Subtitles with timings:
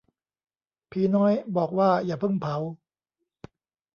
[0.91, 2.55] ผีน้อยบอกว่าอย่าเพิ่งเผา